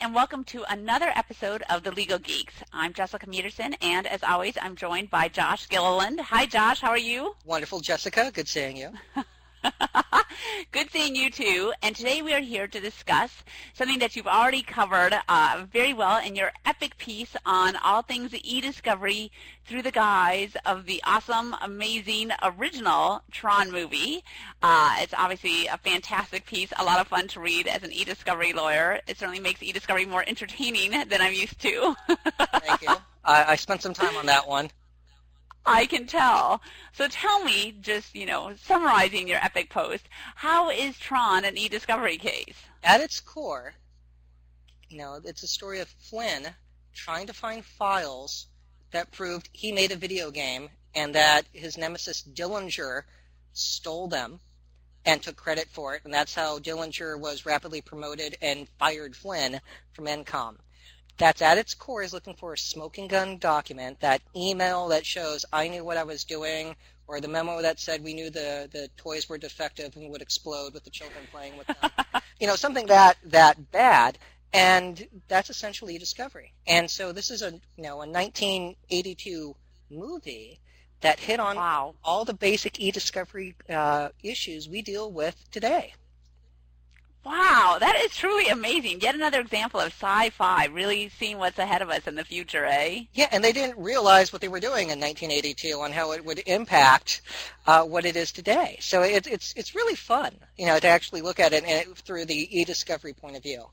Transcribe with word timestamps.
and 0.00 0.14
welcome 0.14 0.44
to 0.44 0.64
another 0.70 1.10
episode 1.16 1.62
of 1.68 1.82
The 1.82 1.90
Legal 1.90 2.18
Geeks. 2.18 2.54
I'm 2.72 2.92
Jessica 2.92 3.26
Mederson, 3.26 3.74
and 3.80 4.06
as 4.06 4.22
always, 4.22 4.56
I'm 4.60 4.76
joined 4.76 5.10
by 5.10 5.28
Josh 5.28 5.68
Gilliland. 5.68 6.20
Hi, 6.20 6.46
Josh. 6.46 6.80
How 6.80 6.90
are 6.90 6.98
you? 6.98 7.34
Wonderful, 7.44 7.80
Jessica. 7.80 8.30
Good 8.32 8.48
seeing 8.48 8.76
you. 8.76 8.90
Good 10.72 10.90
seeing 10.90 11.16
you 11.16 11.30
too. 11.30 11.72
And 11.82 11.94
today 11.94 12.22
we 12.22 12.32
are 12.34 12.40
here 12.40 12.66
to 12.66 12.80
discuss 12.80 13.42
something 13.74 13.98
that 13.98 14.16
you've 14.16 14.26
already 14.26 14.62
covered 14.62 15.14
uh, 15.28 15.64
very 15.72 15.92
well 15.94 16.24
in 16.24 16.36
your 16.36 16.52
epic 16.66 16.96
piece 16.98 17.36
on 17.44 17.76
all 17.76 18.02
things 18.02 18.32
e-discovery 18.34 19.30
through 19.66 19.82
the 19.82 19.90
guise 19.90 20.56
of 20.64 20.86
the 20.86 21.02
awesome, 21.04 21.54
amazing, 21.62 22.30
original 22.42 23.22
Tron 23.30 23.70
movie. 23.70 24.22
Uh, 24.62 24.96
it's 24.98 25.14
obviously 25.16 25.66
a 25.66 25.78
fantastic 25.78 26.46
piece, 26.46 26.72
a 26.78 26.84
lot 26.84 27.00
of 27.00 27.08
fun 27.08 27.28
to 27.28 27.40
read 27.40 27.66
as 27.66 27.82
an 27.82 27.92
e-discovery 27.92 28.52
lawyer. 28.52 29.00
It 29.06 29.18
certainly 29.18 29.40
makes 29.40 29.62
e-discovery 29.62 30.06
more 30.06 30.24
entertaining 30.26 30.90
than 31.08 31.20
I'm 31.20 31.34
used 31.34 31.60
to. 31.60 31.94
Thank 32.60 32.82
you. 32.82 32.94
I, 33.24 33.52
I 33.52 33.56
spent 33.56 33.82
some 33.82 33.92
time 33.92 34.16
on 34.16 34.26
that 34.26 34.48
one. 34.48 34.70
I 35.70 35.84
can 35.84 36.06
tell. 36.06 36.62
So 36.94 37.08
tell 37.08 37.44
me, 37.44 37.76
just, 37.82 38.14
you 38.14 38.24
know, 38.24 38.54
summarizing 38.56 39.28
your 39.28 39.44
epic 39.44 39.68
post, 39.68 40.08
how 40.34 40.70
is 40.70 40.98
Tron 40.98 41.44
an 41.44 41.58
e-discovery 41.58 42.16
case? 42.16 42.56
At 42.82 43.02
its 43.02 43.20
core, 43.20 43.74
you 44.88 44.96
know, 44.96 45.20
it's 45.22 45.42
a 45.42 45.46
story 45.46 45.80
of 45.80 45.88
Flynn 45.88 46.54
trying 46.94 47.26
to 47.26 47.34
find 47.34 47.62
files 47.62 48.46
that 48.92 49.12
proved 49.12 49.50
he 49.52 49.70
made 49.70 49.92
a 49.92 49.96
video 49.96 50.30
game 50.30 50.70
and 50.94 51.14
that 51.14 51.42
his 51.52 51.76
nemesis 51.76 52.22
Dillinger 52.22 53.02
stole 53.52 54.08
them 54.08 54.40
and 55.04 55.22
took 55.22 55.36
credit 55.36 55.68
for 55.68 55.94
it. 55.94 56.00
And 56.04 56.14
that's 56.14 56.34
how 56.34 56.60
Dillinger 56.60 57.20
was 57.20 57.44
rapidly 57.44 57.82
promoted 57.82 58.38
and 58.40 58.70
fired 58.78 59.14
Flynn 59.14 59.60
from 59.92 60.06
ENCOM 60.06 60.56
that's 61.18 61.42
at 61.42 61.58
its 61.58 61.74
core 61.74 62.02
is 62.02 62.12
looking 62.12 62.34
for 62.34 62.52
a 62.52 62.58
smoking 62.58 63.08
gun 63.08 63.38
document, 63.38 64.00
that 64.00 64.22
email 64.36 64.88
that 64.88 65.04
shows 65.04 65.44
I 65.52 65.68
knew 65.68 65.84
what 65.84 65.96
I 65.96 66.04
was 66.04 66.24
doing, 66.24 66.76
or 67.06 67.20
the 67.20 67.28
memo 67.28 67.60
that 67.62 67.80
said 67.80 68.04
we 68.04 68.14
knew 68.14 68.30
the, 68.30 68.68
the 68.70 68.88
toys 68.96 69.28
were 69.28 69.38
defective 69.38 69.96
and 69.96 70.10
would 70.10 70.22
explode 70.22 70.74
with 70.74 70.84
the 70.84 70.90
children 70.90 71.24
playing 71.32 71.56
with 71.58 71.66
them. 71.66 71.90
you 72.40 72.46
know, 72.46 72.56
something 72.56 72.86
that, 72.86 73.16
that 73.24 73.70
bad. 73.72 74.18
And 74.52 75.06
that's 75.26 75.50
essentially 75.50 75.98
discovery. 75.98 76.54
And 76.66 76.90
so 76.90 77.12
this 77.12 77.30
is 77.30 77.42
a, 77.42 77.52
you 77.76 77.82
know, 77.82 77.94
a 78.02 78.08
1982 78.08 79.54
movie 79.90 80.60
that 81.00 81.18
hit 81.18 81.40
on 81.40 81.56
wow. 81.56 81.94
all 82.02 82.24
the 82.24 82.34
basic 82.34 82.80
e-discovery 82.80 83.54
uh, 83.68 84.08
issues 84.22 84.68
we 84.68 84.82
deal 84.82 85.12
with 85.12 85.36
today. 85.50 85.92
Wow, 87.28 87.76
that 87.78 87.94
is 87.96 88.16
truly 88.16 88.48
amazing. 88.48 89.02
Yet 89.02 89.14
another 89.14 89.40
example 89.40 89.80
of 89.80 89.88
sci-fi 89.88 90.64
really 90.64 91.10
seeing 91.10 91.36
what's 91.36 91.58
ahead 91.58 91.82
of 91.82 91.90
us 91.90 92.06
in 92.06 92.14
the 92.14 92.24
future, 92.24 92.64
eh? 92.64 93.02
Yeah, 93.12 93.28
and 93.30 93.44
they 93.44 93.52
didn't 93.52 93.78
realize 93.78 94.32
what 94.32 94.40
they 94.40 94.48
were 94.48 94.60
doing 94.60 94.88
in 94.88 94.98
1982 94.98 95.82
and 95.82 95.92
how 95.92 96.12
it 96.12 96.24
would 96.24 96.42
impact 96.46 97.20
uh, 97.66 97.82
what 97.82 98.06
it 98.06 98.16
is 98.16 98.32
today. 98.32 98.78
So 98.80 99.02
it, 99.02 99.26
it's 99.26 99.52
it's 99.56 99.74
really 99.74 99.94
fun, 99.94 100.36
you 100.56 100.64
know, 100.64 100.78
to 100.78 100.86
actually 100.86 101.20
look 101.20 101.38
at 101.38 101.52
it 101.52 101.66
through 101.98 102.24
the 102.24 102.60
e-discovery 102.60 103.12
point 103.12 103.36
of 103.36 103.42
view. 103.42 103.66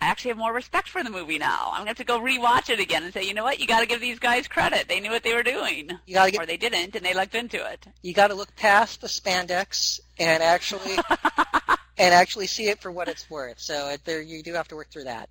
I 0.00 0.06
actually 0.06 0.30
have 0.30 0.38
more 0.38 0.52
respect 0.54 0.88
for 0.88 1.04
the 1.04 1.10
movie 1.10 1.38
now. 1.38 1.68
I'm 1.70 1.84
going 1.84 1.84
to 1.84 1.90
have 1.90 1.96
to 1.98 2.04
go 2.04 2.18
rewatch 2.18 2.70
it 2.70 2.80
again 2.80 3.04
and 3.04 3.12
say, 3.12 3.24
you 3.24 3.34
know 3.34 3.44
what, 3.44 3.60
you 3.60 3.66
got 3.66 3.80
to 3.80 3.86
give 3.86 4.00
these 4.00 4.18
guys 4.18 4.48
credit. 4.48 4.88
They 4.88 5.00
knew 5.00 5.10
what 5.10 5.22
they 5.22 5.34
were 5.34 5.42
doing, 5.42 5.90
you 6.06 6.14
gotta 6.14 6.30
get, 6.30 6.42
or 6.42 6.46
they 6.46 6.56
didn't, 6.56 6.96
and 6.96 7.04
they 7.04 7.14
looked 7.14 7.34
into 7.34 7.56
it. 7.56 7.86
You 8.00 8.14
got 8.14 8.28
to 8.28 8.34
look 8.34 8.56
past 8.56 9.02
the 9.02 9.06
spandex 9.06 10.00
and 10.18 10.42
actually 10.42 10.96
and 11.96 12.14
actually 12.14 12.46
see 12.46 12.68
it 12.68 12.80
for 12.80 12.90
what 12.90 13.08
it's 13.08 13.28
worth. 13.30 13.60
So 13.60 13.96
there, 14.04 14.20
you 14.20 14.42
do 14.42 14.54
have 14.54 14.68
to 14.68 14.76
work 14.76 14.90
through 14.90 15.04
that. 15.04 15.28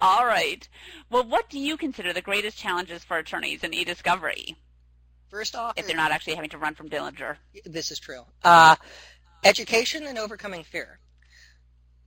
All 0.00 0.24
right. 0.24 0.66
Well, 1.10 1.24
what 1.24 1.50
do 1.50 1.58
you 1.58 1.76
consider 1.76 2.12
the 2.12 2.22
greatest 2.22 2.56
challenges 2.56 3.02
for 3.04 3.18
attorneys 3.18 3.64
in 3.64 3.74
e-discovery? 3.74 4.56
First 5.28 5.56
off, 5.56 5.74
if 5.76 5.86
they're 5.86 5.96
not 5.96 6.12
actually 6.12 6.36
having 6.36 6.50
to 6.50 6.58
run 6.58 6.74
from 6.74 6.88
Dillinger. 6.88 7.36
This 7.64 7.90
is 7.90 7.98
true. 7.98 8.22
Uh, 8.42 8.76
education 9.44 10.06
and 10.06 10.16
overcoming 10.16 10.62
fear. 10.62 11.00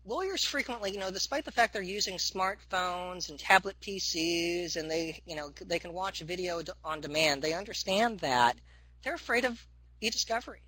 Lawyers 0.05 0.43
frequently, 0.43 0.91
you 0.91 0.99
know, 0.99 1.11
despite 1.11 1.45
the 1.45 1.51
fact 1.51 1.73
they're 1.73 1.83
using 1.83 2.15
smartphones 2.15 3.29
and 3.29 3.37
tablet 3.37 3.75
PCs 3.81 4.75
and 4.75 4.89
they, 4.89 5.21
you 5.27 5.35
know, 5.35 5.51
they 5.63 5.77
can 5.77 5.93
watch 5.93 6.21
video 6.21 6.61
on 6.83 7.01
demand, 7.01 7.43
they 7.43 7.53
understand 7.53 8.19
that 8.19 8.57
they're 9.03 9.13
afraid 9.13 9.45
of 9.45 9.63
e-discovery. 9.99 10.61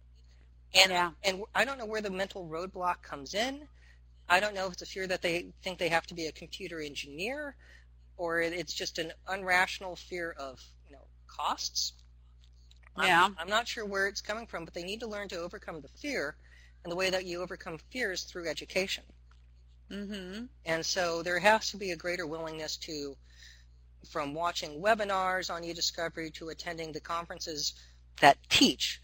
And 0.76 0.92
yeah. 0.92 1.12
and 1.24 1.44
I 1.54 1.66
don't 1.66 1.78
know 1.78 1.86
where 1.86 2.02
the 2.02 2.10
mental 2.10 2.48
roadblock 2.48 3.02
comes 3.02 3.34
in. 3.34 3.68
I 4.28 4.40
don't 4.40 4.56
know 4.56 4.68
if 4.68 4.74
it's 4.74 4.82
a 4.82 4.86
fear 4.86 5.06
that 5.08 5.22
they 5.22 5.48
think 5.62 5.78
they 5.78 5.90
have 5.90 6.08
to 6.08 6.14
be 6.14 6.28
a 6.28 6.32
computer 6.32 6.80
engineer, 6.80 7.56
or 8.18 8.42
it's 8.42 8.74
just 8.74 8.98
an 8.98 9.12
unrational 9.28 9.98
fear 9.98 10.32
of 10.38 10.60
you 10.88 10.96
know 10.96 11.04
costs. 11.28 11.94
Yeah. 12.98 13.26
I'm, 13.26 13.36
I'm 13.40 13.50
not 13.50 13.68
sure 13.68 13.86
where 13.86 14.08
it's 14.08 14.22
coming 14.22 14.46
from, 14.48 14.66
but 14.66 14.74
they 14.74 14.84
need 14.84 15.00
to 15.00 15.08
learn 15.08 15.28
to 15.30 15.40
overcome 15.40 15.82
the 15.82 15.90
fear, 16.00 16.36
and 16.84 16.92
the 16.92 16.96
way 16.96 17.10
that 17.10 17.26
you 17.26 17.42
overcome 17.42 17.78
fear 17.92 18.12
is 18.12 18.24
through 18.24 18.48
education. 18.48 19.04
Mm-hmm. 19.92 20.46
And 20.66 20.86
so 20.86 21.22
there 21.22 21.40
has 21.40 21.72
to 21.72 21.78
be 21.78 21.92
a 21.92 21.96
greater 21.96 22.26
willingness 22.26 22.78
to, 22.78 23.16
from 24.10 24.34
watching 24.34 24.82
webinars 24.82 25.54
on 25.54 25.64
e-discovery 25.64 26.32
to 26.32 26.50
attending 26.50 26.92
the 26.92 27.00
conferences 27.00 27.74
that 28.22 28.38
teach 28.50 29.02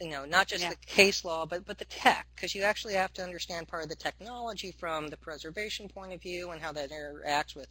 you 0.00 0.10
know, 0.10 0.24
not 0.24 0.46
just 0.46 0.62
yeah. 0.62 0.70
the 0.70 0.76
case 0.76 1.24
law, 1.24 1.46
but, 1.46 1.64
but 1.64 1.78
the 1.78 1.84
tech, 1.86 2.26
because 2.34 2.54
you 2.54 2.62
actually 2.62 2.94
have 2.94 3.12
to 3.14 3.22
understand 3.22 3.68
part 3.68 3.82
of 3.82 3.88
the 3.88 3.96
technology 3.96 4.72
from 4.72 5.08
the 5.08 5.16
preservation 5.16 5.88
point 5.88 6.12
of 6.12 6.20
view 6.20 6.50
and 6.50 6.60
how 6.60 6.72
that 6.72 6.90
interacts 6.90 7.54
with, 7.54 7.68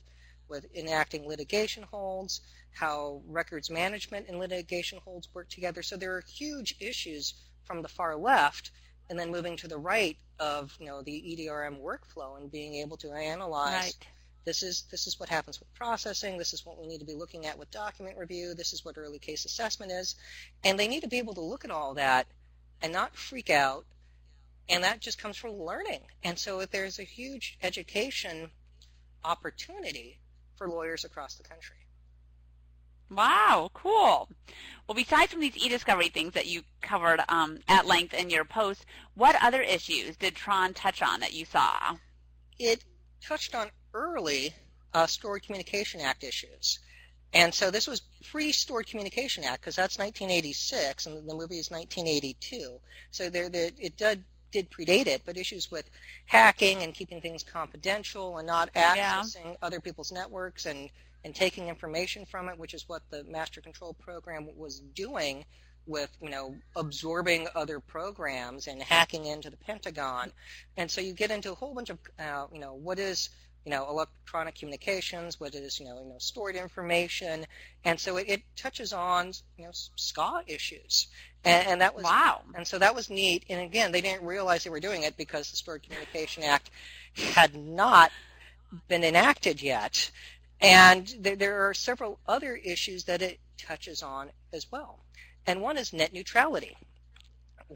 with 0.50 0.66
enacting 0.76 1.28
litigation 1.28 1.84
holds, 1.84 2.42
how 2.72 3.22
records 3.28 3.70
management 3.70 4.28
and 4.28 4.40
litigation 4.40 5.00
holds 5.04 5.30
work 5.34 5.50
together. 5.50 5.84
So 5.84 5.98
there 5.98 6.16
are 6.16 6.24
huge 6.28 6.76
issues 6.80 7.36
from 7.64 7.82
the 7.82 7.88
far 7.88 8.16
left 8.16 8.72
and 9.10 9.20
then 9.20 9.32
moving 9.32 9.56
to 9.58 9.68
the 9.68 9.78
right 9.78 10.18
of, 10.40 10.76
you 10.80 10.88
know, 10.88 11.02
the 11.04 11.12
EDRM 11.12 11.80
workflow 11.80 12.40
and 12.40 12.52
being 12.52 12.76
able 12.76 12.98
to 12.98 13.12
analyze 13.12 13.84
right. 13.84 14.08
This 14.46 14.62
is 14.62 14.84
this 14.92 15.08
is 15.08 15.20
what 15.20 15.30
happens 15.30 15.60
with 15.60 15.74
processing. 15.74 16.38
This 16.38 16.54
is 16.54 16.66
what 16.66 16.80
we 16.80 16.88
need 16.88 17.00
to 17.00 17.06
be 17.06 17.16
looking 17.16 17.48
at 17.48 17.58
with 17.58 17.72
document 17.72 18.18
review. 18.18 18.54
This 18.54 18.74
is 18.74 18.86
what 18.86 18.98
early 18.98 19.20
case 19.20 19.44
assessment 19.46 19.92
is, 19.92 20.16
and 20.64 20.80
they 20.80 20.88
need 20.88 21.02
to 21.02 21.10
be 21.10 21.18
able 21.18 21.34
to 21.34 21.42
look 21.42 21.66
at 21.66 21.72
all 21.72 21.96
that 21.96 22.28
and 22.82 22.94
not 22.94 23.16
freak 23.16 23.50
out. 23.50 23.86
And 24.70 24.84
that 24.84 25.00
just 25.00 25.18
comes 25.18 25.38
from 25.38 25.54
learning. 25.54 26.02
And 26.24 26.38
so 26.40 26.66
there's 26.66 27.00
a 27.00 27.04
huge 27.04 27.58
education 27.62 28.50
opportunity 29.24 30.20
for 30.56 30.70
lawyers 30.70 31.06
across 31.06 31.36
the 31.36 31.44
country. 31.44 31.76
Wow, 33.10 33.70
cool. 33.74 34.30
Well, 34.88 34.96
besides 34.96 35.32
from 35.32 35.42
these 35.42 35.58
e-discovery 35.58 36.10
things 36.10 36.34
that 36.34 36.48
you 36.48 36.64
covered 36.82 37.22
um, 37.30 37.60
at 37.68 37.86
length 37.86 38.14
in 38.16 38.32
your 38.32 38.46
post, 38.46 38.86
what 39.14 39.36
other 39.42 39.62
issues 39.62 40.18
did 40.18 40.36
Tron 40.36 40.74
touch 40.74 41.02
on 41.04 41.20
that 41.20 41.34
you 41.34 41.46
saw? 41.46 41.96
It 42.58 42.84
touched 43.22 43.54
on 43.54 43.70
early 43.96 44.54
uh, 44.94 45.08
Stored 45.08 45.44
Communication 45.44 46.02
Act 46.02 46.24
issues. 46.24 46.80
And 47.34 47.54
so 47.54 47.72
this 47.72 47.88
was 47.88 48.02
pre-Stored 48.32 48.88
Communication 48.88 49.44
Act 49.44 49.62
because 49.62 49.76
that's 49.76 49.98
1986 49.98 51.06
and 51.08 51.28
the 51.28 51.34
movie 51.34 51.58
is 51.58 51.72
1982. 51.72 52.80
So 53.12 53.30
there, 53.30 53.50
there 53.50 53.72
it 53.78 53.98
did, 53.98 54.24
did 54.52 54.70
predate 54.70 55.08
it, 55.08 55.24
but 55.26 55.38
issues 55.38 55.72
with 55.72 55.90
hacking 56.26 56.84
and 56.84 56.94
keeping 56.94 57.20
things 57.20 57.44
confidential 57.44 58.38
and 58.38 58.48
not 58.48 58.74
accessing 58.74 59.46
yeah. 59.46 59.56
other 59.62 59.82
people's 59.82 60.12
networks 60.12 60.66
and, 60.66 60.90
and 61.24 61.36
taking 61.36 61.68
information 61.68 62.26
from 62.26 62.48
it, 62.48 62.58
which 62.58 62.74
is 62.74 62.88
what 62.88 63.02
the 63.10 63.24
Master 63.26 63.60
Control 63.60 63.94
Program 63.94 64.48
was 64.56 64.80
doing 64.80 65.44
with 65.88 66.10
you 66.20 66.30
know 66.30 66.56
absorbing 66.76 67.48
other 67.54 67.80
programs 67.80 68.66
and 68.66 68.82
hacking 68.82 69.26
into 69.26 69.52
the 69.52 69.58
Pentagon, 69.58 70.32
and 70.78 70.90
so 70.90 71.00
you 71.00 71.14
get 71.14 71.30
into 71.30 71.52
a 71.52 71.56
whole 71.56 71.76
bunch 71.76 71.92
of 71.92 72.00
uh, 72.20 72.48
you 72.52 72.60
know 72.60 72.74
what 72.74 72.98
is 72.98 73.30
you 73.66 73.72
know, 73.72 73.90
electronic 73.90 74.56
communications, 74.56 75.40
what 75.40 75.56
is, 75.56 75.80
you 75.80 75.88
know, 75.88 76.00
you 76.00 76.10
know, 76.10 76.20
stored 76.20 76.56
information, 76.56 77.46
and 77.84 78.00
so 78.00 78.18
it, 78.18 78.30
it 78.30 78.42
touches 78.56 78.94
on, 78.94 79.34
you 79.58 79.66
know, 79.66 79.72
SCA 79.74 80.44
issues, 80.46 81.08
and, 81.44 81.68
and, 81.68 81.82
that 81.82 81.96
was 81.96 82.04
wow. 82.04 82.42
And 82.56 82.66
so 82.66 82.78
that 82.78 82.94
was 82.94 83.10
neat. 83.10 83.44
And 83.50 83.62
again, 83.62 83.92
they 83.92 84.02
didn't 84.02 84.26
realize 84.26 84.64
they 84.64 84.70
were 84.70 84.80
doing 84.80 85.04
it 85.04 85.18
because 85.18 85.50
the 85.50 85.58
Stored 85.58 85.84
Communication 85.84 86.44
Act 86.44 86.70
had 87.16 87.56
not 87.56 88.12
been 88.88 89.04
enacted 89.04 89.62
yet, 89.62 90.12
and 90.62 91.14
there, 91.20 91.36
there 91.36 91.68
are 91.68 91.74
several 91.74 92.20
other 92.28 92.56
issues 92.56 93.04
that 93.06 93.24
it 93.24 93.40
touches 93.58 94.04
on 94.04 94.30
as 94.54 94.72
well. 94.72 95.00
And 95.48 95.62
one 95.62 95.78
is 95.78 95.92
net 95.92 96.14
neutrality, 96.14 96.78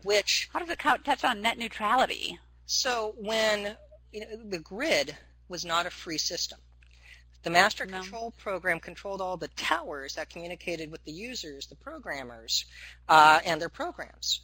which 0.04 0.50
how 0.54 0.60
does 0.60 0.70
it 0.70 0.80
touch 0.80 1.24
on 1.24 1.42
net 1.42 1.58
neutrality? 1.58 2.40
So 2.68 3.16
when 3.18 3.76
you 4.12 4.22
know, 4.22 4.28
the 4.50 4.60
grid 4.60 5.16
was 5.50 5.66
not 5.66 5.86
a 5.86 5.90
free 5.90 6.18
system. 6.18 6.60
The 7.44 7.50
master 7.50 7.86
no. 7.86 8.00
control 8.00 8.32
program 8.32 8.80
controlled 8.80 9.22
all 9.22 9.38
the 9.38 9.48
towers 9.50 10.16
that 10.16 10.30
communicated 10.30 10.92
with 10.92 11.04
the 11.06 11.12
users, 11.12 11.68
the 11.68 11.76
programmers, 11.76 12.66
uh, 13.08 13.40
and 13.46 13.62
their 13.62 13.70
programs. 13.70 14.42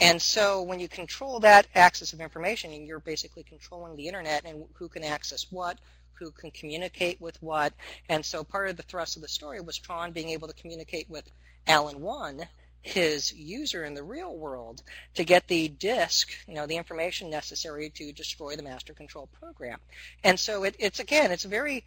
And 0.00 0.20
so 0.20 0.62
when 0.62 0.80
you 0.80 0.88
control 0.88 1.38
that 1.40 1.68
access 1.74 2.12
of 2.12 2.20
information, 2.20 2.72
you're 2.84 2.98
basically 2.98 3.44
controlling 3.44 3.94
the 3.96 4.08
internet 4.08 4.44
and 4.44 4.64
who 4.74 4.88
can 4.88 5.04
access 5.04 5.46
what, 5.50 5.78
who 6.14 6.32
can 6.32 6.50
communicate 6.50 7.20
with 7.20 7.40
what. 7.42 7.72
And 8.08 8.24
so 8.24 8.42
part 8.42 8.68
of 8.68 8.76
the 8.76 8.82
thrust 8.82 9.16
of 9.16 9.22
the 9.22 9.28
story 9.28 9.60
was 9.60 9.78
Tron 9.78 10.10
being 10.10 10.30
able 10.30 10.48
to 10.48 10.54
communicate 10.54 11.08
with 11.08 11.30
Alan 11.68 12.00
One, 12.00 12.48
his 12.82 13.32
user 13.32 13.84
in 13.84 13.94
the 13.94 14.02
real 14.02 14.36
world, 14.36 14.82
to 15.14 15.24
get 15.24 15.46
the 15.48 15.68
disk, 15.68 16.30
you 16.48 16.54
know, 16.54 16.66
the 16.66 16.76
information 16.76 17.30
necessary 17.30 17.90
to 17.90 18.12
destroy 18.12 18.56
the 18.56 18.62
master 18.62 18.92
control 18.92 19.28
program. 19.40 19.78
And 20.24 20.38
so 20.38 20.64
it, 20.64 20.76
it's 20.78 20.98
again, 21.00 21.30
it's 21.30 21.44
very, 21.44 21.84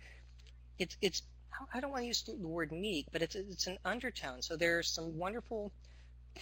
it's 0.80 0.98
it's 1.02 1.22
I 1.74 1.80
don't 1.80 1.92
want 1.92 2.04
to 2.04 2.08
use 2.08 2.24
the 2.24 2.36
word 2.36 2.72
meek, 2.72 3.08
but 3.12 3.22
it's 3.22 3.36
it's 3.36 3.68
an 3.68 3.78
undertone. 3.86 4.42
So 4.42 4.56
there's 4.56 4.88
some 4.88 5.18
wonderful 5.18 5.72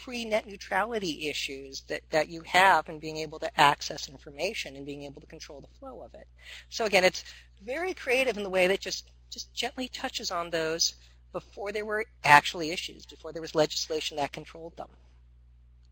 pre-net 0.01 0.47
neutrality 0.47 1.29
issues 1.29 1.81
that, 1.81 2.01
that 2.09 2.27
you 2.29 2.41
have 2.41 2.89
in 2.89 2.99
being 2.99 3.17
able 3.17 3.39
to 3.39 3.61
access 3.61 4.09
information 4.09 4.75
and 4.75 4.85
being 4.85 5.03
able 5.03 5.21
to 5.21 5.27
control 5.27 5.61
the 5.61 5.79
flow 5.79 6.01
of 6.01 6.13
it. 6.15 6.27
So 6.69 6.85
again, 6.85 7.03
it's 7.03 7.23
very 7.63 7.94
creative 7.94 8.38
in 8.38 8.44
the 8.44 8.49
way 8.49 8.67
that 8.67 8.79
just 8.79 9.09
just 9.29 9.53
gently 9.53 9.88
touches 9.88 10.29
on 10.29 10.51
those 10.51 10.94
before 11.33 11.71
there 11.71 11.85
were 11.85 12.06
actually 12.24 12.71
issues, 12.71 13.06
before 13.06 13.33
there 13.33 13.41
was 13.41 13.56
legislation 13.56 14.18
that 14.18 14.31
controlled 14.31 14.77
them. 14.77 14.88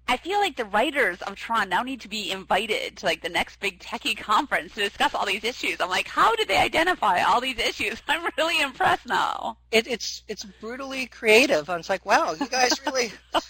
I 0.08 0.18
feel 0.18 0.40
like 0.40 0.58
the 0.58 0.66
writers 0.66 1.22
of 1.22 1.36
Tron 1.36 1.70
now 1.70 1.84
need 1.84 2.02
to 2.02 2.10
be 2.10 2.32
invited 2.32 2.98
to 2.98 3.06
like 3.06 3.22
the 3.22 3.30
next 3.30 3.62
big 3.62 3.80
techie 3.80 4.18
conference 4.18 4.74
to 4.74 4.82
discuss 4.82 5.16
all 5.16 5.26
these 5.26 5.46
issues. 5.46 5.80
I'm 5.80 5.90
like, 5.90 6.08
how 6.08 6.36
did 6.36 6.50
they 6.50 6.58
identify 6.58 7.22
all 7.24 7.40
these 7.40 7.58
issues? 7.58 8.02
I'm 8.10 8.30
really 8.38 8.62
impressed 8.62 9.08
now. 9.08 9.58
It, 9.72 9.88
it's 9.88 10.24
it's 10.28 10.44
brutally 10.44 11.06
creative. 11.06 11.70
It's 11.70 11.90
like, 11.90 12.06
wow, 12.06 12.36
you 12.38 12.48
guys 12.50 12.74
really 12.86 13.14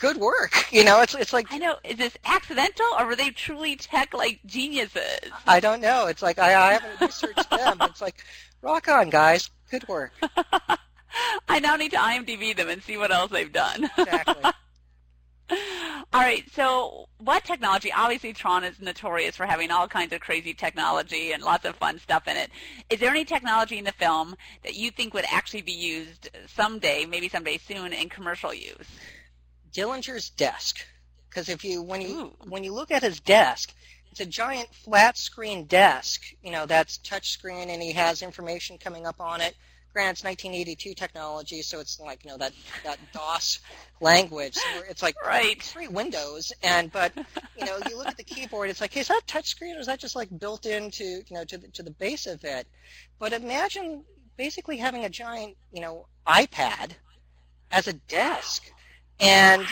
good 0.00 0.16
work. 0.16 0.72
You 0.72 0.82
know, 0.82 1.00
it's 1.00 1.14
it's 1.14 1.32
like 1.32 1.46
I 1.52 1.58
know. 1.58 1.76
Is 1.84 1.96
this 1.96 2.16
accidental 2.24 2.86
or 2.98 3.06
were 3.06 3.16
they 3.16 3.30
truly 3.30 3.76
tech 3.76 4.12
like 4.12 4.40
geniuses? 4.46 5.30
I 5.46 5.60
don't 5.60 5.80
know. 5.80 6.06
It's 6.06 6.22
like 6.22 6.40
I, 6.40 6.70
I 6.70 6.72
haven't 6.72 7.00
researched 7.00 7.50
them. 7.50 7.78
It's 7.82 8.00
like 8.00 8.24
rock 8.62 8.88
on, 8.88 9.10
guys. 9.10 9.48
Good 9.70 9.86
work. 9.86 10.12
I 11.48 11.60
now 11.60 11.76
need 11.76 11.90
to 11.92 11.96
IMDb 11.96 12.56
them 12.56 12.68
and 12.68 12.82
see 12.82 12.96
what 12.96 13.10
else 13.10 13.30
they've 13.30 13.52
done. 13.52 13.90
Exactly. 13.96 14.44
all 16.12 16.20
right. 16.20 16.44
So, 16.52 17.08
what 17.18 17.44
technology? 17.44 17.92
Obviously, 17.92 18.32
Tron 18.32 18.64
is 18.64 18.80
notorious 18.80 19.36
for 19.36 19.46
having 19.46 19.70
all 19.70 19.88
kinds 19.88 20.12
of 20.12 20.20
crazy 20.20 20.54
technology 20.54 21.32
and 21.32 21.42
lots 21.42 21.64
of 21.64 21.76
fun 21.76 21.98
stuff 21.98 22.28
in 22.28 22.36
it. 22.36 22.50
Is 22.88 23.00
there 23.00 23.10
any 23.10 23.24
technology 23.24 23.78
in 23.78 23.84
the 23.84 23.92
film 23.92 24.36
that 24.62 24.74
you 24.74 24.90
think 24.90 25.14
would 25.14 25.26
actually 25.30 25.62
be 25.62 25.72
used 25.72 26.30
someday, 26.46 27.06
maybe 27.06 27.28
someday 27.28 27.58
soon, 27.58 27.92
in 27.92 28.08
commercial 28.08 28.54
use? 28.54 28.88
Dillinger's 29.72 30.30
desk. 30.30 30.84
Because 31.28 31.48
if 31.48 31.64
you 31.64 31.82
when 31.82 32.00
you 32.00 32.08
Ooh. 32.08 32.32
when 32.48 32.64
you 32.64 32.72
look 32.72 32.90
at 32.90 33.02
his 33.02 33.20
desk, 33.20 33.72
it's 34.10 34.20
a 34.20 34.26
giant 34.26 34.74
flat 34.74 35.16
screen 35.16 35.64
desk. 35.66 36.22
You 36.42 36.50
know 36.50 36.66
that's 36.66 36.98
touch 36.98 37.30
screen, 37.30 37.70
and 37.70 37.80
he 37.80 37.92
has 37.92 38.22
information 38.22 38.78
coming 38.78 39.06
up 39.06 39.20
on 39.20 39.40
it. 39.40 39.54
Granted, 39.92 40.12
it's 40.12 40.24
1982 40.24 40.94
technology, 40.94 41.62
so 41.62 41.80
it's 41.80 41.98
like 41.98 42.24
you 42.24 42.30
know 42.30 42.38
that 42.38 42.52
that 42.84 42.98
DOS 43.12 43.58
language. 44.00 44.54
So 44.54 44.68
it's 44.88 45.02
like 45.02 45.16
right. 45.24 45.60
three 45.60 45.88
windows, 45.88 46.52
and 46.62 46.92
but 46.92 47.12
you 47.58 47.64
know 47.64 47.78
you 47.88 47.96
look 47.98 48.06
at 48.06 48.16
the 48.16 48.24
keyboard, 48.24 48.70
it's 48.70 48.80
like, 48.80 48.94
hey, 48.94 49.00
is 49.00 49.08
that 49.08 49.26
touch 49.26 49.48
screen 49.48 49.76
or 49.76 49.80
is 49.80 49.86
that 49.86 49.98
just 49.98 50.14
like 50.14 50.28
built 50.38 50.66
into 50.66 51.04
you 51.04 51.24
know 51.32 51.44
to 51.44 51.58
the, 51.58 51.68
to 51.68 51.82
the 51.82 51.90
base 51.90 52.26
of 52.26 52.44
it? 52.44 52.68
But 53.18 53.32
imagine 53.32 54.04
basically 54.36 54.76
having 54.76 55.04
a 55.04 55.10
giant 55.10 55.56
you 55.72 55.80
know 55.80 56.06
iPad 56.26 56.92
as 57.72 57.88
a 57.88 57.92
desk 57.92 58.70
and 59.20 59.62
wow. 59.62 59.68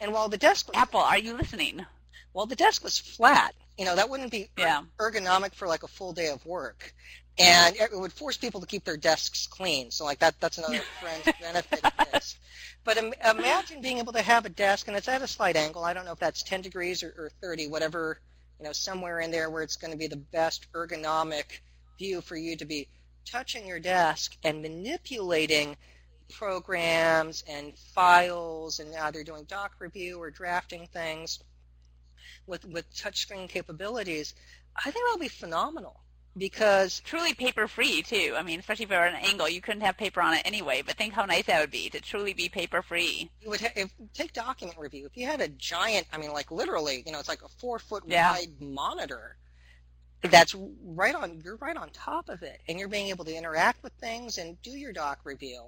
and 0.00 0.12
while 0.12 0.28
the 0.28 0.36
desk 0.36 0.68
was, 0.68 0.76
Apple, 0.76 1.00
are 1.00 1.18
you 1.18 1.36
listening? 1.36 1.84
While 2.32 2.46
the 2.46 2.56
desk 2.56 2.84
was 2.84 2.98
flat, 2.98 3.54
you 3.78 3.84
know, 3.84 3.96
that 3.96 4.10
wouldn't 4.10 4.30
be 4.30 4.50
yeah. 4.58 4.82
Er-, 5.00 5.10
ergonomic 5.10 5.54
for 5.54 5.66
like 5.66 5.82
a 5.82 5.88
full 5.88 6.12
day 6.12 6.28
of 6.28 6.44
work. 6.44 6.94
And 7.40 7.76
it 7.76 7.90
would 7.92 8.12
force 8.12 8.36
people 8.36 8.60
to 8.60 8.66
keep 8.66 8.84
their 8.84 8.98
desks 8.98 9.46
clean. 9.46 9.90
So 9.90 10.04
like 10.04 10.18
that 10.18 10.38
that's 10.40 10.58
another 10.58 10.80
fringe 11.00 11.36
benefit 11.40 11.84
of 11.84 12.12
this. 12.12 12.36
But 12.84 12.98
Im- 12.98 13.14
imagine 13.24 13.80
being 13.80 13.98
able 13.98 14.12
to 14.12 14.22
have 14.22 14.44
a 14.44 14.50
desk 14.50 14.88
and 14.88 14.96
it's 14.96 15.08
at 15.08 15.22
a 15.22 15.26
slight 15.26 15.56
angle. 15.56 15.84
I 15.84 15.94
don't 15.94 16.04
know 16.04 16.12
if 16.12 16.18
that's 16.18 16.42
10 16.42 16.60
degrees 16.60 17.02
or, 17.02 17.14
or 17.16 17.30
30, 17.40 17.68
whatever, 17.68 18.20
you 18.58 18.64
know, 18.64 18.72
somewhere 18.72 19.20
in 19.20 19.30
there 19.30 19.48
where 19.48 19.62
it's 19.62 19.76
going 19.76 19.92
to 19.92 19.98
be 19.98 20.06
the 20.06 20.16
best 20.16 20.70
ergonomic 20.72 21.60
view 21.98 22.20
for 22.20 22.36
you 22.36 22.56
to 22.56 22.64
be 22.64 22.88
touching 23.24 23.66
your 23.66 23.80
desk 23.80 24.36
and 24.44 24.62
manipulating 24.62 25.76
programs 26.30 27.42
and 27.48 27.76
files 27.94 28.80
and 28.80 28.94
either 28.94 29.24
doing 29.24 29.44
doc 29.44 29.72
review 29.78 30.20
or 30.20 30.30
drafting 30.30 30.86
things 30.92 31.40
with 32.46 32.64
with 32.64 32.92
touchscreen 32.94 33.48
capabilities, 33.48 34.34
I 34.76 34.90
think 34.90 35.04
that'll 35.06 35.18
be 35.18 35.28
phenomenal 35.28 36.00
because 36.40 37.00
truly 37.04 37.34
paper 37.34 37.68
free 37.68 38.02
too. 38.02 38.34
I 38.36 38.42
mean, 38.42 38.58
especially 38.58 38.86
if 38.86 38.90
you're 38.90 39.06
at 39.06 39.14
an 39.14 39.28
angle, 39.28 39.48
you 39.48 39.60
couldn't 39.60 39.82
have 39.82 39.96
paper 39.96 40.22
on 40.22 40.34
it 40.34 40.42
anyway. 40.44 40.82
But 40.84 40.96
think 40.96 41.12
how 41.12 41.26
nice 41.26 41.44
that 41.44 41.60
would 41.60 41.70
be 41.70 41.90
to 41.90 42.00
truly 42.00 42.32
be 42.32 42.48
paper 42.48 42.82
free. 42.82 43.30
You 43.42 43.50
would 43.50 43.60
ha- 43.60 43.68
if, 43.76 43.92
take 44.14 44.32
document 44.32 44.78
review. 44.78 45.06
If 45.06 45.16
you 45.16 45.26
had 45.26 45.42
a 45.42 45.48
giant, 45.48 46.06
I 46.12 46.18
mean, 46.18 46.32
like 46.32 46.50
literally, 46.50 47.04
you 47.06 47.12
know, 47.12 47.20
it's 47.20 47.28
like 47.28 47.42
a 47.42 47.48
four 47.48 47.78
foot 47.78 48.04
yeah. 48.06 48.32
wide 48.32 48.60
monitor 48.60 49.36
that's 50.22 50.56
right 50.82 51.14
on. 51.14 51.42
You're 51.44 51.56
right 51.56 51.76
on 51.76 51.90
top 51.90 52.30
of 52.30 52.42
it, 52.42 52.60
and 52.66 52.78
you're 52.78 52.88
being 52.88 53.08
able 53.08 53.26
to 53.26 53.34
interact 53.34 53.82
with 53.82 53.92
things 54.00 54.38
and 54.38 54.60
do 54.62 54.70
your 54.70 54.92
doc 54.92 55.20
review 55.24 55.62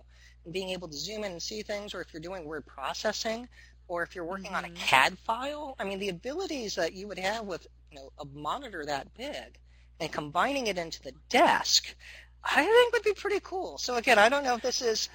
and 0.44 0.54
being 0.54 0.70
able 0.70 0.88
to 0.88 0.96
zoom 0.96 1.22
in 1.22 1.32
and 1.32 1.42
see 1.42 1.62
things, 1.62 1.94
or 1.94 2.00
if 2.00 2.12
you're 2.12 2.22
doing 2.22 2.46
word 2.46 2.64
processing, 2.66 3.46
or 3.88 4.02
if 4.02 4.14
you're 4.14 4.24
working 4.24 4.46
mm-hmm. 4.46 4.56
on 4.56 4.64
a 4.64 4.68
mm-hmm. 4.68 4.76
CAD 4.76 5.18
file. 5.18 5.76
I 5.78 5.84
mean, 5.84 5.98
the 5.98 6.08
abilities 6.08 6.76
that 6.76 6.94
you 6.94 7.08
would 7.08 7.18
have 7.18 7.44
with 7.44 7.66
you 7.90 7.98
know 7.98 8.10
a 8.18 8.24
monitor 8.24 8.86
that 8.86 9.12
big 9.14 9.58
and 10.02 10.12
combining 10.12 10.66
it 10.66 10.78
into 10.78 11.00
the 11.00 11.12
desk, 11.28 11.94
I 12.44 12.64
think 12.64 12.92
would 12.92 13.04
be 13.04 13.14
pretty 13.14 13.40
cool. 13.40 13.78
So 13.78 13.94
again, 13.94 14.18
I 14.18 14.28
don't 14.28 14.42
know 14.42 14.56
if 14.56 14.62
this 14.62 14.82
is. 14.82 15.08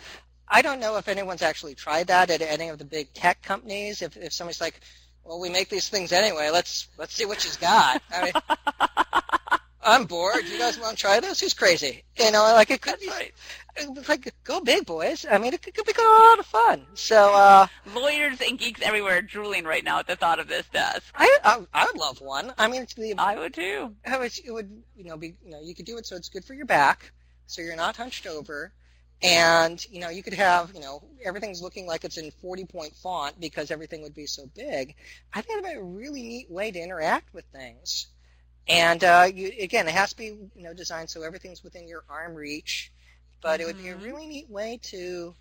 I 0.47 0.61
don't 0.61 0.79
know 0.79 0.95
if 0.95 1.09
anyone's 1.09 1.41
actually 1.41 1.75
tried 1.75 2.07
that 2.07 2.29
at 2.29 2.41
any 2.41 2.69
of 2.69 2.77
the 2.77 2.85
big 2.85 3.13
tech 3.13 3.41
companies. 3.43 4.01
If, 4.01 4.15
if 4.15 4.31
somebody's 4.31 4.61
like, 4.61 4.79
"Well, 5.25 5.41
we 5.41 5.49
make 5.49 5.67
these 5.67 5.89
things 5.89 6.13
anyway. 6.13 6.49
Let's 6.51 6.87
let's 6.97 7.13
see 7.13 7.25
what 7.25 7.41
she's 7.41 7.57
got." 7.57 8.01
I 8.09 8.23
mean, 8.23 8.33
I'm 9.87 10.03
bored. 10.03 10.45
You 10.45 10.59
guys 10.59 10.77
want 10.77 10.97
to 10.97 11.01
try 11.01 11.21
this? 11.21 11.39
Who's 11.39 11.53
crazy? 11.53 12.03
You 12.19 12.31
know, 12.31 12.43
like 12.43 12.69
it 12.71 12.81
could 12.81 12.99
That's 12.99 13.05
be 13.05 13.09
right. 13.09 13.33
like 14.09 14.33
go 14.43 14.59
big, 14.59 14.85
boys. 14.85 15.25
I 15.29 15.37
mean, 15.37 15.53
it 15.53 15.61
could, 15.61 15.73
could 15.73 15.85
be 15.85 15.93
a 15.97 16.03
lot 16.03 16.39
of 16.39 16.45
fun. 16.45 16.85
So 16.93 17.33
uh, 17.33 17.67
lawyers 17.95 18.41
and 18.41 18.59
geeks 18.59 18.81
everywhere 18.81 19.19
are 19.19 19.21
drooling 19.21 19.63
right 19.63 19.83
now 19.83 19.99
at 19.99 20.07
the 20.07 20.17
thought 20.17 20.39
of 20.39 20.49
this 20.49 20.67
desk. 20.73 21.05
I 21.15 21.37
I, 21.41 21.65
I 21.73 21.85
would 21.85 21.97
love 21.97 22.19
one. 22.19 22.53
I 22.57 22.67
mean, 22.67 22.81
it's 22.81 22.95
the 22.95 23.15
I 23.17 23.39
would 23.39 23.53
too. 23.53 23.95
It 24.05 24.51
would 24.51 24.69
you 24.97 25.05
know 25.05 25.15
be 25.15 25.35
you 25.43 25.51
know 25.51 25.61
you 25.61 25.73
could 25.73 25.85
do 25.85 25.97
it 25.97 26.05
so 26.05 26.17
it's 26.17 26.27
good 26.27 26.43
for 26.43 26.53
your 26.53 26.65
back, 26.65 27.13
so 27.45 27.61
you're 27.61 27.77
not 27.77 27.95
hunched 27.95 28.27
over. 28.27 28.73
And 29.23 29.83
you 29.89 30.01
know 30.01 30.09
you 30.09 30.21
could 30.21 30.33
have 30.33 30.73
you 30.75 30.81
know 30.81 31.01
everything's 31.23 31.61
looking 31.61 31.87
like 31.87 32.03
it's 32.03 32.17
in 32.17 32.29
40 32.29 32.65
point 32.65 32.93
font 32.93 33.39
because 33.39 33.71
everything 33.71 34.01
would 34.03 34.13
be 34.13 34.25
so 34.25 34.47
big. 34.53 34.95
I 35.33 35.41
think 35.41 35.63
that'd 35.63 35.77
be 35.77 35.79
a 35.79 35.83
really 35.83 36.23
neat 36.23 36.51
way 36.51 36.71
to 36.71 36.79
interact 36.79 37.33
with 37.33 37.45
things. 37.45 38.07
And 38.69 39.03
uh, 39.03 39.27
you, 39.33 39.51
again, 39.59 39.87
it 39.87 39.93
has 39.93 40.11
to 40.11 40.17
be 40.17 40.25
you 40.25 40.63
know 40.63 40.73
designed 40.73 41.09
so 41.09 41.21
everything's 41.23 41.63
within 41.63 41.87
your 41.87 42.03
arm 42.09 42.35
reach, 42.35 42.91
but 43.41 43.59
mm-hmm. 43.59 43.61
it 43.61 43.65
would 43.67 43.81
be 43.81 43.89
a 43.89 43.93
mm-hmm. 43.93 44.03
really 44.03 44.27
neat 44.27 44.49
way 44.49 44.79
to 44.83 45.33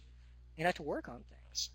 you 0.57 0.65
know 0.65 0.73
to 0.73 0.83
work 0.83 1.09
on 1.09 1.23
things. 1.31 1.71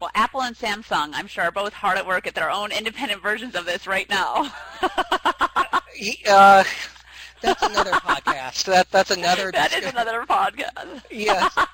Well, 0.00 0.10
Apple 0.14 0.42
and 0.42 0.56
Samsung, 0.56 1.10
I'm 1.12 1.26
sure, 1.26 1.44
are 1.44 1.50
both 1.50 1.72
hard 1.72 1.98
at 1.98 2.06
work 2.06 2.26
at 2.26 2.34
their 2.34 2.50
own 2.50 2.70
independent 2.70 3.20
versions 3.20 3.54
of 3.56 3.64
this 3.64 3.86
right 3.86 4.08
now. 4.08 4.52
uh, 6.28 6.64
that's 7.40 7.62
another 7.62 7.90
podcast. 7.92 8.64
That 8.64 8.90
that's 8.90 9.10
another. 9.10 9.50
That 9.52 9.72
is 9.72 9.86
another 9.86 10.24
podcast. 10.24 11.02
yes. 11.10 11.56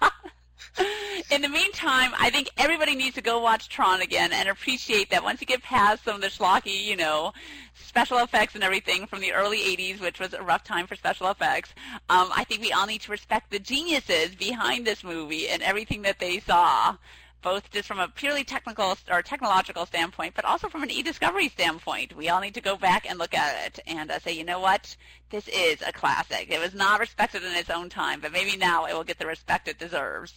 In 1.30 1.42
the 1.42 1.48
meantime, 1.48 2.12
I 2.18 2.30
think 2.30 2.50
everybody 2.56 2.94
needs 2.94 3.14
to 3.14 3.22
go 3.22 3.40
watch 3.40 3.68
Tron 3.68 4.02
again 4.02 4.32
and 4.32 4.48
appreciate 4.48 5.10
that 5.10 5.22
once 5.22 5.40
you 5.40 5.46
get 5.46 5.62
past 5.62 6.04
some 6.04 6.16
of 6.16 6.20
the 6.20 6.28
schlocky, 6.28 6.84
you 6.84 6.96
know, 6.96 7.32
special 7.74 8.18
effects 8.18 8.54
and 8.54 8.64
everything 8.64 9.06
from 9.06 9.20
the 9.20 9.32
early 9.32 9.58
80s, 9.58 10.00
which 10.00 10.20
was 10.20 10.34
a 10.34 10.42
rough 10.42 10.64
time 10.64 10.86
for 10.86 10.96
special 10.96 11.30
effects, 11.30 11.74
um, 12.08 12.30
I 12.34 12.44
think 12.44 12.60
we 12.60 12.72
all 12.72 12.86
need 12.86 13.00
to 13.02 13.12
respect 13.12 13.50
the 13.50 13.58
geniuses 13.58 14.34
behind 14.34 14.86
this 14.86 15.02
movie 15.02 15.48
and 15.48 15.62
everything 15.62 16.02
that 16.02 16.18
they 16.18 16.40
saw 16.40 16.96
both 17.44 17.70
just 17.70 17.86
from 17.86 18.00
a 18.00 18.08
purely 18.08 18.42
technical 18.42 18.96
or 19.10 19.22
technological 19.22 19.84
standpoint, 19.86 20.34
but 20.34 20.46
also 20.46 20.68
from 20.68 20.82
an 20.82 20.90
e-discovery 20.90 21.50
standpoint. 21.50 22.16
We 22.16 22.30
all 22.30 22.40
need 22.40 22.54
to 22.54 22.60
go 22.62 22.76
back 22.76 23.08
and 23.08 23.18
look 23.18 23.34
at 23.34 23.66
it 23.66 23.80
and 23.86 24.10
uh, 24.10 24.18
say, 24.18 24.32
you 24.32 24.44
know 24.44 24.58
what, 24.58 24.96
this 25.30 25.46
is 25.48 25.82
a 25.86 25.92
classic. 25.92 26.50
It 26.50 26.58
was 26.58 26.74
not 26.74 26.98
respected 26.98 27.44
in 27.44 27.52
its 27.54 27.70
own 27.70 27.90
time, 27.90 28.20
but 28.20 28.32
maybe 28.32 28.56
now 28.56 28.86
it 28.86 28.94
will 28.94 29.04
get 29.04 29.18
the 29.18 29.26
respect 29.26 29.68
it 29.68 29.78
deserves. 29.78 30.32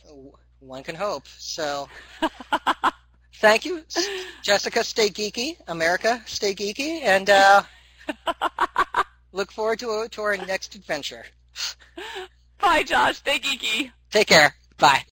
One 0.60 0.84
can 0.84 0.96
hope. 0.96 1.28
So, 1.28 1.88
thank 3.36 3.64
you, 3.64 3.84
Jessica. 4.44 4.84
Stay 4.84 5.10
geeky, 5.10 5.56
America. 5.68 6.22
Stay 6.26 6.54
geeky, 6.54 7.02
and 7.04 7.30
uh, 7.30 7.64
look 9.32 9.52
forward 9.52 9.80
to 9.80 10.08
to 10.12 10.22
our 10.22 10.36
next 10.36 10.76
adventure. 10.76 11.24
Bye, 12.60 12.84
Josh. 12.84 13.18
Stay 13.18 13.40
geeky. 13.40 13.92
Take 14.12 14.28
care. 14.28 14.54
Bye. 14.78 15.04